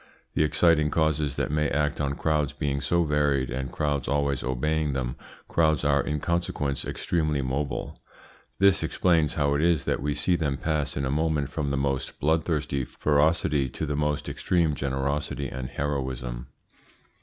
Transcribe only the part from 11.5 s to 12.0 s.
from the